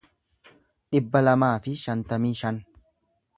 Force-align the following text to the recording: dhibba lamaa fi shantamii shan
dhibba 0.95 1.21
lamaa 1.27 1.51
fi 1.67 1.75
shantamii 1.83 2.33
shan 2.41 2.59